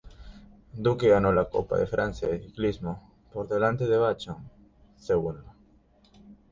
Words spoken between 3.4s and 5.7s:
delante de Vachon, segundo.